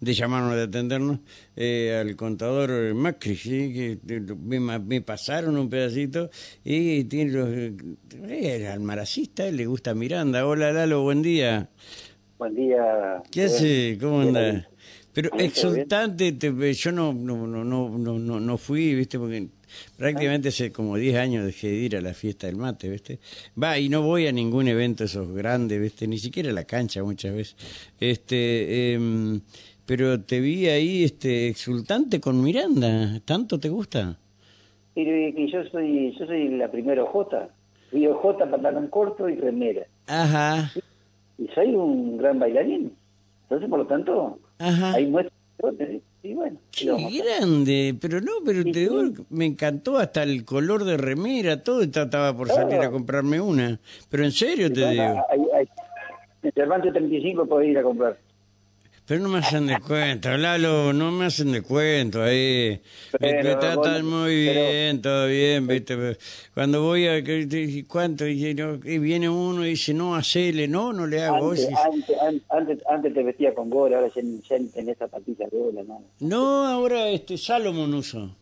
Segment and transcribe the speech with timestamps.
[0.00, 1.18] de llamarnos, de atendernos,
[1.56, 3.98] eh, al contador Macri, ¿sí?
[4.06, 6.30] que me, me pasaron un pedacito
[6.64, 7.48] y tiene los,
[8.28, 10.46] eh, al maracista, le gusta Miranda.
[10.46, 11.68] Hola Lalo, buen día.
[12.38, 13.22] Buen día.
[13.30, 13.98] ¿Qué hace?
[14.00, 14.68] ¿Cómo anda?
[15.14, 19.48] Pero exultante, te, yo no, no, no, no, no, no fui, viste, porque
[19.98, 23.18] prácticamente hace como 10 años dejé de ir a la fiesta del mate, ¿viste?
[23.62, 26.06] Va, y no voy a ningún evento esos grandes, ¿viste?
[26.06, 27.56] Ni siquiera a la cancha muchas veces.
[28.00, 29.40] Este, eh,
[29.84, 34.18] pero te vi ahí este exultante con Miranda, ¿tanto te gusta?
[34.94, 37.48] Que yo soy yo soy la primera J.
[37.90, 39.86] Fui J, pantalón corto y remera.
[40.06, 40.72] Ajá.
[41.36, 42.92] Y soy un gran bailarín.
[43.42, 44.94] Entonces, por lo tanto, Ajá.
[44.94, 45.32] ahí muestro
[46.22, 46.58] y bueno.
[46.70, 51.82] Qué grande, pero no, pero te digo, me encantó hasta el color de remera, todo
[51.82, 53.80] estaba por salir a comprarme una.
[54.08, 55.24] Pero en serio te digo.
[55.30, 55.68] Ahí, ahí,
[56.42, 58.18] en Cervantes 35 podés ir a comprar.
[59.04, 62.80] Pero no me hacen de cuento, Lalo, no me hacen de cuento ahí.
[63.18, 66.16] me, me tratan muy bien, todo bien, ¿viste?
[66.54, 67.22] Cuando voy a...
[67.88, 68.26] ¿Cuánto?
[68.28, 68.54] Y,
[68.98, 71.50] viene uno y dice, no, hacele, no, no le hago.
[71.50, 72.16] Antes, antes,
[72.48, 76.04] antes, antes, te vestía con gola, ahora ya, ya tenés zapatillas de gola, ¿no?
[76.20, 78.36] No, ahora este Salomon uso.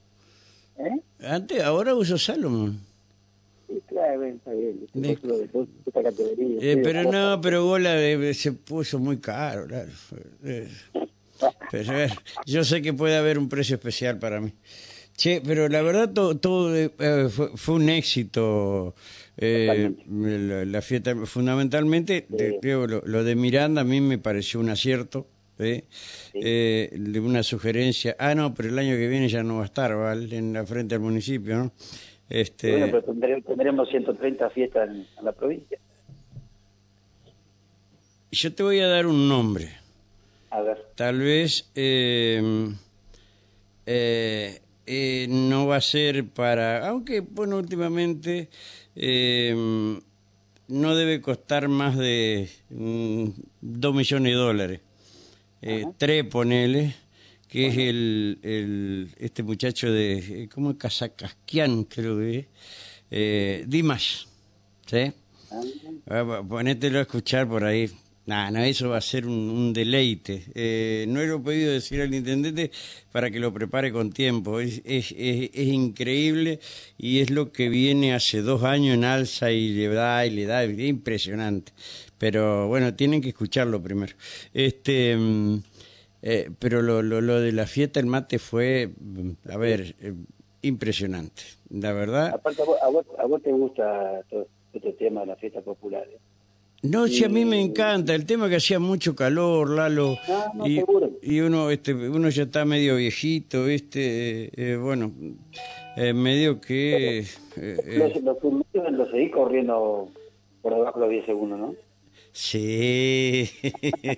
[0.76, 1.00] ¿Eh?
[1.26, 2.89] Antes, ahora uso Salomon.
[6.60, 9.90] Eh, pero no, pero Gola eh, se puso muy caro, claro.
[10.44, 10.68] Eh,
[11.70, 11.92] pero
[12.46, 14.52] yo sé que puede haber un precio especial para mí.
[15.16, 16.74] Che, pero la verdad todo, todo
[17.30, 18.94] fue, fue, un éxito
[19.36, 21.14] la, la, fiesta.
[21.26, 22.44] Fundamentalmente, sí.
[22.60, 25.26] creo, lo, lo, de Miranda a mí me pareció un acierto.
[25.58, 25.84] ¿eh?
[26.32, 27.18] Sí.
[27.18, 28.16] Una sugerencia.
[28.18, 30.36] Ah, no, pero el año que viene ya no va a estar, ¿vale?
[30.36, 31.72] En la frente al municipio, ¿no?
[32.30, 32.70] Este...
[32.70, 35.78] Bueno, pero tendremos, tendremos 130 fiestas en, en, la provincia.
[38.30, 39.70] Yo te voy a dar un nombre.
[40.50, 40.78] A ver.
[40.94, 42.70] Tal vez eh,
[43.84, 46.88] eh, eh, no va a ser para...
[46.88, 48.48] Aunque, bueno, últimamente
[50.68, 53.28] no debe costar más de mm,
[53.60, 54.80] 2 millones de dólares.
[55.98, 56.94] tres, ponele
[57.50, 60.76] que es el, el, este muchacho de, ¿cómo es?
[60.76, 62.46] Kazakasquian, creo que es,
[63.10, 64.26] eh, Dimash,
[64.86, 65.12] ¿sí?
[66.08, 67.90] Ah, ponételo a escuchar por ahí.
[68.26, 70.44] No, no, eso va a ser un, un deleite.
[70.54, 72.70] Eh, no lo he podido decir al intendente
[73.10, 74.60] para que lo prepare con tiempo.
[74.60, 76.60] Es, es, es, es, increíble
[76.96, 80.44] y es lo que viene hace dos años en alza y le da y le
[80.46, 80.62] da.
[80.62, 81.72] Es impresionante.
[82.18, 84.14] Pero bueno, tienen que escucharlo primero.
[84.54, 85.16] Este.
[86.22, 88.90] Eh, pero lo, lo, lo, de la fiesta del mate fue,
[89.48, 90.14] a ver, eh,
[90.62, 92.34] impresionante, la verdad.
[92.34, 95.60] Aparte, a vos, a vos, a vos te gusta todo este tema de la fiesta
[95.62, 96.06] popular.
[96.10, 96.18] ¿eh?
[96.82, 98.14] No, sí, a mí me encanta.
[98.14, 100.16] El tema que hacía mucho calor, Lalo.
[100.26, 100.82] No, no, y,
[101.22, 105.12] y uno, este, uno ya está medio viejito, este, eh, bueno,
[105.96, 107.24] eh, medio que.
[107.56, 110.08] los, los, los, los seguís corriendo
[110.62, 111.74] por debajo de los 10 segundos, ¿no?
[112.32, 113.50] Sí.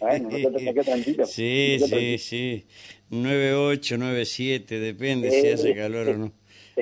[0.00, 1.26] Bueno, no te tranquilo.
[1.26, 2.64] Sí, no sí, sí.
[3.10, 6.32] 98, 97, depende si hace calor o no.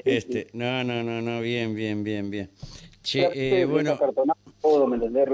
[0.04, 2.50] Este, no, no, no, no, bien, bien, bien, bien.
[3.02, 3.98] Che, eh, bueno,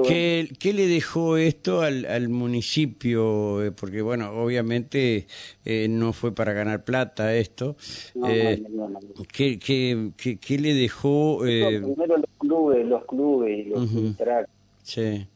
[0.06, 3.74] ¿qué, ¿qué, le dejó esto al, al municipio?
[3.78, 5.26] Porque, bueno, obviamente
[5.64, 7.76] eh, no fue para ganar plata esto.
[8.14, 9.00] No, eh, no, no,
[9.32, 11.40] ¿qué, qué, qué, qué, le dejó?
[11.40, 14.46] Primero los clubes, los clubes y los uh -huh.
[14.84, 15.26] Sí.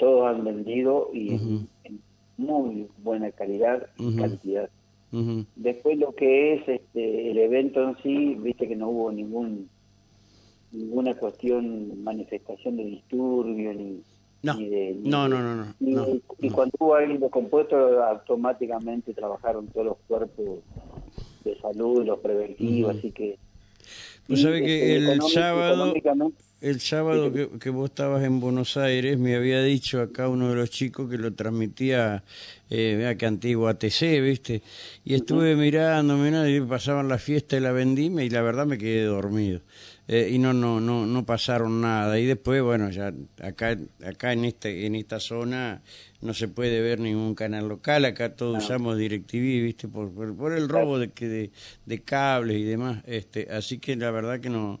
[0.00, 1.66] Este, todos han vendido y uh -huh.
[1.84, 2.00] en
[2.36, 4.20] muy buena calidad y uh -huh.
[4.20, 4.70] cantidad.
[5.12, 5.46] Uh -huh.
[5.56, 9.68] Después lo que es este, el evento en sí, viste que no hubo ningún
[10.72, 14.00] ninguna cuestión, manifestación de disturbio ni,
[14.42, 14.54] no.
[14.54, 14.94] ni de...
[15.00, 16.06] Ni no, no, no, no, ni, no,
[16.38, 16.54] Y no.
[16.54, 20.60] cuando hubo alguien descompuesto, automáticamente trabajaron todos los cuerpos
[21.44, 23.36] de salud, los preventivos, así que...
[24.28, 25.92] Pues sabe que el sábado
[26.60, 30.56] el sábado que, que, vos estabas en Buenos Aires, me había dicho acá uno de
[30.56, 32.22] los chicos que lo transmitía,
[32.68, 34.62] eh, vea que antiguo ATC, ¿viste?
[35.04, 35.60] Y estuve uh -huh.
[35.60, 39.62] mirando, mirando, y pasaban la fiesta de la vendimia y la verdad me quedé dormido.
[40.06, 42.18] Eh, y no, no, no, no pasaron nada.
[42.18, 45.82] Y después, bueno, ya acá, acá en este, en esta zona
[46.20, 48.58] no se puede ver ningún canal local, acá todos no.
[48.58, 49.88] usamos DirecTV, ¿viste?
[49.88, 51.50] Por, por, por el robo de, de,
[51.86, 53.02] de cables y demás.
[53.06, 54.80] Este, así que la verdad que no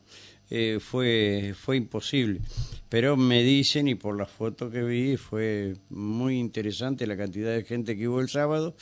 [0.50, 2.40] eh, fue, fue imposible.
[2.88, 7.62] Pero me dicen, y por la foto que vi, fue muy interesante la cantidad de
[7.62, 8.74] gente que hubo el sábado,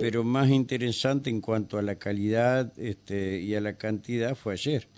[0.00, 4.88] pero más interesante en cuanto a la calidad este, y a la cantidad fue ayer.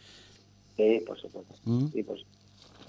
[0.79, 1.55] Sí, por supuesto.
[1.65, 1.89] ¿Mm?
[1.93, 2.39] Sí, por supuesto.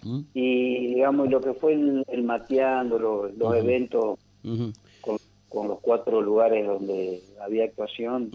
[0.04, 0.22] ¿Mm?
[0.34, 3.60] Y digamos, lo que fue el, el mateando, los, los uh -huh.
[3.60, 4.74] eventos uh -huh.
[5.02, 5.18] con,
[5.50, 8.32] con los cuatro lugares donde había actuación,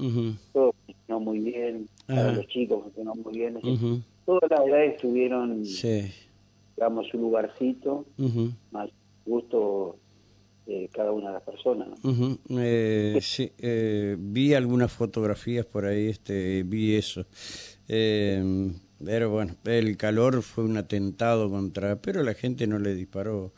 [0.52, 3.58] todo funcionó muy bien, para los chicos funcionó muy bien.
[4.24, 8.04] Todas las edades tuvieron, digamos, su lugarcito,
[8.70, 8.90] más
[9.26, 9.96] gusto
[10.66, 11.88] de cada una de las personas.
[12.50, 17.26] Eh, sí, eh, vi algunas fotografías por ahí, este, vi eso.
[17.88, 18.72] Eh,
[19.04, 23.52] pero bueno, el calor fue un atentado contra, pero la gente no le disparó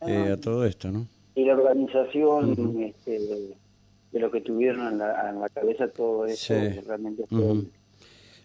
[0.00, 1.06] a todo esto, ¿no?
[1.38, 3.20] y la organización este,
[4.12, 6.54] de, lo que tuvieron en la, en la cabeza todo eso
[6.84, 7.62] realmente fue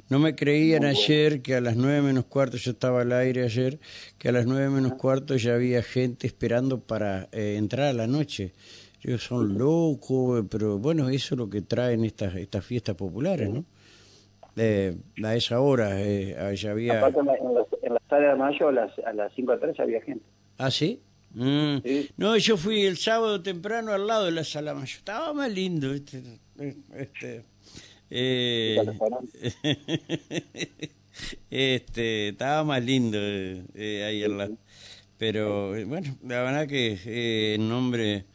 [0.09, 3.79] no me creían ayer que a las nueve menos cuarto, yo estaba al aire ayer,
[4.17, 8.07] que a las nueve menos cuarto ya había gente esperando para eh, entrar a la
[8.07, 8.53] noche.
[9.01, 13.65] Yo son locos, pero bueno, eso es lo que traen estas estas fiestas populares, ¿no?
[14.55, 16.94] Eh, a esa hora eh, ya había...
[16.94, 17.35] en, la,
[17.81, 20.23] en, la, sala de mayo a las, a las 5 a 3 había gente.
[20.59, 21.01] ¿Ah, sí?
[21.33, 21.77] Mm.
[22.17, 24.97] No, yo fui el sábado temprano al lado de la sala mayor.
[24.97, 26.21] Estaba más lindo, este,
[26.95, 27.44] este,
[28.15, 28.77] eh,
[31.50, 34.57] este, estaba más lindo eh, ahí al lado.
[35.18, 38.25] Pero eh, bueno, la verdad que en nombre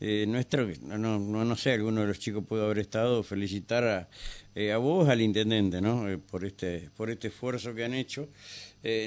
[0.00, 4.08] nuestro, no, no, no sé, alguno de los chicos pudo haber estado, felicitar a,
[4.74, 6.06] a vos, al intendente, ¿no?
[6.30, 8.28] por este, por este esfuerzo que han hecho.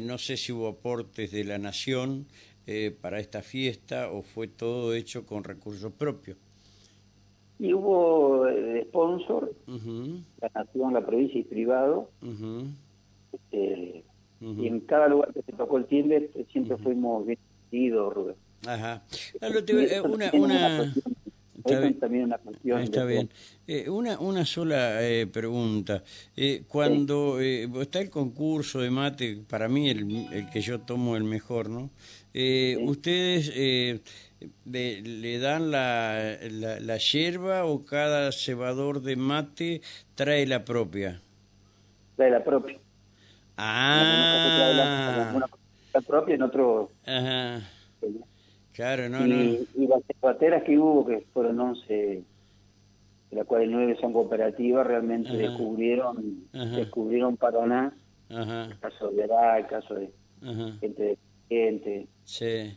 [0.04, 2.28] no sé si hubo aportes de la nación
[2.66, 6.38] eh, para esta fiesta o fue todo hecho con recursos propios?
[7.64, 9.54] Y hubo eh, sponsor,
[10.42, 12.10] la nación, la provincia y privado.
[13.32, 14.04] Este,
[14.42, 17.40] y en cada lugar que se tocó el timbre siempre fuimos bien
[17.72, 18.36] Rubén.
[18.68, 19.02] Ajá.
[19.42, 20.94] Eh, una, una,
[21.58, 22.00] Está bien.
[22.00, 22.82] también una cuestión.
[22.82, 23.30] Está bien.
[23.66, 26.04] Eh, una, una sola eh, pregunta.
[26.36, 31.16] Eh, cuando eh, está el concurso de mate, para mí el, el que yo tomo
[31.16, 31.90] el mejor, ¿no?
[32.34, 34.02] ¿Ustedes
[34.66, 39.82] le dan la, la, la, yerba o cada cebador de mate
[40.16, 41.22] trae la propia?
[42.16, 42.78] Trae la propia.
[43.58, 45.34] Ah.
[45.94, 46.90] la, propia en otro...
[47.06, 47.62] Ajá.
[48.74, 49.84] Claro, no, y, no.
[49.84, 52.24] Y las bateras que hubo, que fueron 11, de
[53.32, 57.94] las cuales 9 son cooperativas, realmente descubrieron descubrieron Paraná,
[58.30, 60.10] el caso de Verá, el caso de
[60.80, 61.18] gente de
[61.50, 62.08] gente.
[62.24, 62.76] Sí.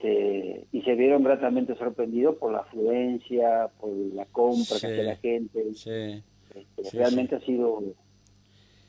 [0.00, 5.16] Este, y se vieron gratamente sorprendidos por la afluencia, por la compra que hace la
[5.16, 5.74] gente.
[5.74, 6.22] Sí.
[6.54, 7.82] Este, realmente ha sido...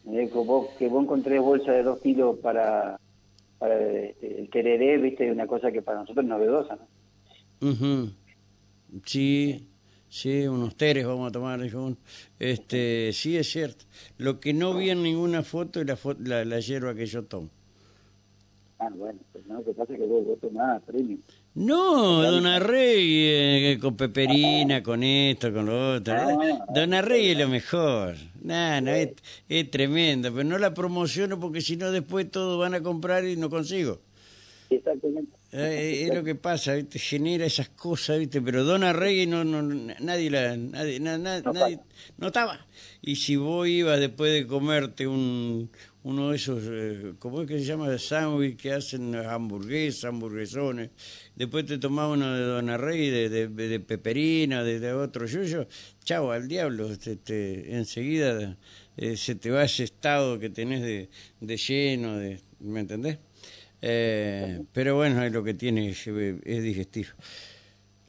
[0.08, 3.00] Eh, que, vos, que vos encontré bolsa de dos kilos para
[3.60, 6.80] para el tereré, viste, una cosa que para nosotros es novedosa,
[7.62, 8.12] ¿no?
[9.06, 9.68] Sí,
[10.10, 11.60] sí, unos teres vamos a tomar,
[12.40, 13.86] este, sí es cierto.
[14.18, 15.88] Lo que no vi en ninguna foto es
[16.22, 17.50] la, la, hierba que yo tomo.
[18.84, 21.20] Ah, bueno, pues no, que pasa que vos, vos tomás premium.
[21.54, 26.16] No, Don Arrey eh, con peperina, con esto, con lo otro.
[26.16, 28.16] Ah, Don Arrey es lo mejor.
[28.42, 29.12] Nah, no, es,
[29.48, 33.38] es, tremendo, pero no la promociono porque si no después todos van a comprar y
[33.38, 34.00] no consigo.
[34.72, 35.32] Exactamente.
[35.52, 36.98] Eh, es lo que pasa, ¿viste?
[36.98, 38.42] genera esas cosas, ¿viste?
[38.42, 41.78] pero Don Arrey no, no, nadie la, nadie, no, nadie,
[42.18, 42.66] no estaba.
[43.02, 45.70] Y si vos ibas después de comerte un,
[46.04, 47.96] uno de esos, eh, ¿cómo es que se llama?
[47.98, 50.90] Sándwich que hacen hamburguesas, hamburguesones.
[51.36, 55.68] Después te tomás uno de Don Rey, de, de, peperina, de, otro yuyo.
[56.04, 56.90] Chau, al diablo.
[56.98, 58.58] Te, enseguida
[58.98, 61.10] eh, se te va ese estado que tenés de,
[61.40, 63.20] de lleno, de, ¿me entendés?
[63.84, 67.10] Eh, pero bueno, es lo que tiene, es, es digestivo.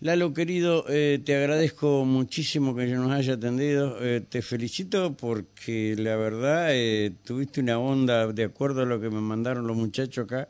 [0.02, 3.98] Lalo, querido, eh, te agradezco muchísimo que nos haya atendido.
[4.00, 9.10] Eh, te felicito porque la verdad eh, tuviste una onda, de acuerdo a lo que
[9.10, 10.48] me mandaron los muchachos acá,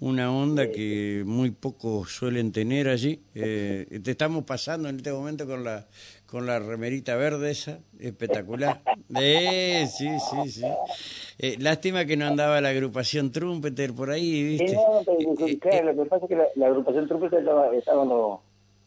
[0.00, 3.22] una onda que muy pocos suelen tener allí.
[3.32, 5.86] te estamos pasando en este momento con la
[6.26, 8.82] con la remerita verde esa, espectacular.
[9.08, 11.56] sí, sí, sí.
[11.58, 14.74] lástima que no andaba la agrupación Trumpeter por ahí, ¿viste?
[14.74, 15.02] No,
[15.58, 18.04] claro, lo que pasa es que la, agrupación Trumpeter estaba, estaba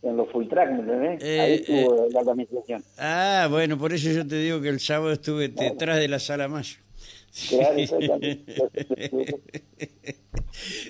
[0.03, 1.17] en los full track, ¿me?
[1.21, 2.83] Eh, Ahí estuvo eh, la administración.
[2.97, 6.47] Ah, bueno, por eso yo te digo que el sábado estuve detrás de la sala
[6.47, 6.77] Mayo.
[7.49, 7.75] Claro,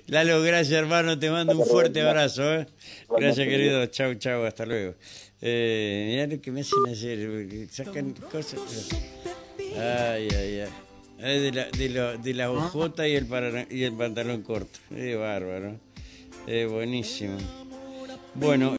[0.08, 2.54] Lalo, gracias hermano, te mando un fuerte abrazo.
[2.54, 2.68] ¿eh?
[3.10, 4.96] Gracias querido, chau, chau, hasta luego.
[5.42, 8.90] Eh, mirá lo que me hacen hacer, sacan cosas.
[9.78, 10.64] Ay, ay,
[11.20, 11.40] ay.
[11.40, 13.28] de la, de la, de la ojota y el,
[13.70, 14.80] y el pantalón corto.
[14.94, 15.80] Es bárbaro.
[16.46, 17.38] Es buenísimo.
[18.36, 18.72] Bueno.